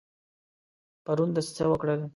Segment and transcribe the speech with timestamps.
[1.05, 2.01] پرون د څه وکړل؟